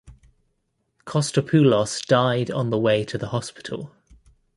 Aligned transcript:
Kostopoulos 1.05 2.03
died 2.07 2.49
on 2.49 2.71
the 2.71 2.79
way 2.79 3.05
to 3.05 3.19
the 3.19 3.27
hospital. 3.27 3.93